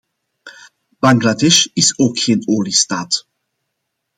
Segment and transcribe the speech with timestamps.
[0.99, 3.25] Bangladesh is ook geen oliestaat.